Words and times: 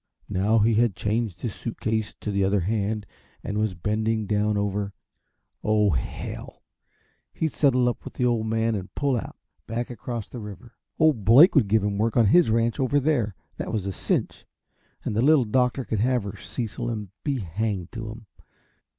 Now 0.29 0.57
he 0.57 0.73
had 0.73 0.95
changed 0.95 1.43
his 1.43 1.53
suit 1.53 1.79
case 1.79 2.15
to 2.21 2.31
the 2.31 2.43
other 2.43 2.61
hand, 2.61 3.05
and 3.43 3.59
was 3.59 3.75
bending 3.75 4.25
down 4.25 4.57
over 4.57 4.93
oh, 5.63 5.91
hell! 5.91 6.63
He'd 7.31 7.51
settle 7.53 7.87
up 7.87 8.03
with 8.03 8.15
the 8.15 8.25
Old 8.25 8.47
Man 8.47 8.73
and 8.73 8.91
pull 8.95 9.15
out, 9.15 9.35
back 9.67 9.91
across 9.91 10.27
the 10.27 10.39
river. 10.39 10.73
Old 10.97 11.23
Blake 11.23 11.53
would 11.53 11.67
give 11.67 11.83
him 11.83 11.99
work 11.99 12.17
on 12.17 12.25
his 12.25 12.49
ranch 12.49 12.79
over 12.79 12.99
there, 12.99 13.35
that 13.57 13.71
was 13.71 13.85
a 13.85 13.91
cinch. 13.91 14.43
And 15.05 15.15
the 15.15 15.21
Little 15.21 15.45
Doctor 15.45 15.85
could 15.85 15.99
have 15.99 16.23
her 16.23 16.35
Cecil 16.35 16.89
and 16.89 17.09
be 17.23 17.37
hanged 17.37 17.91
to 17.91 18.09
him. 18.09 18.25